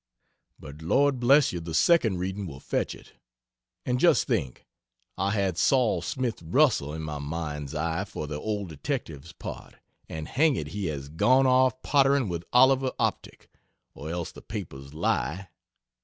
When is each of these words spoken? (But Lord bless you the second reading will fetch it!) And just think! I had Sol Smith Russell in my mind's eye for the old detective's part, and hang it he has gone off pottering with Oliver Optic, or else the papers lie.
(But 0.57 0.81
Lord 0.81 1.19
bless 1.19 1.53
you 1.53 1.59
the 1.59 1.75
second 1.75 2.17
reading 2.17 2.47
will 2.47 2.59
fetch 2.59 2.95
it!) 2.95 3.13
And 3.85 3.99
just 3.99 4.25
think! 4.25 4.65
I 5.15 5.29
had 5.29 5.59
Sol 5.59 6.01
Smith 6.01 6.41
Russell 6.41 6.91
in 6.95 7.03
my 7.03 7.19
mind's 7.19 7.75
eye 7.75 8.03
for 8.05 8.25
the 8.25 8.39
old 8.41 8.69
detective's 8.69 9.31
part, 9.31 9.75
and 10.09 10.27
hang 10.27 10.55
it 10.55 10.69
he 10.69 10.87
has 10.87 11.07
gone 11.07 11.45
off 11.45 11.79
pottering 11.83 12.29
with 12.29 12.43
Oliver 12.51 12.91
Optic, 12.97 13.47
or 13.93 14.09
else 14.09 14.31
the 14.31 14.41
papers 14.41 14.95
lie. 14.95 15.49